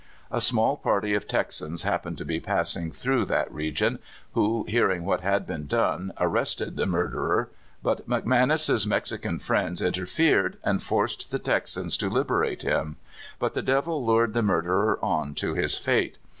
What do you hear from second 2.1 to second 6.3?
to be passing through that region, who, hearing what had been done,